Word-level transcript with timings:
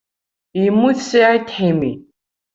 Yemmut 0.61 0.99
Saɛid 1.03 1.47
Ḥimi. 1.57 1.93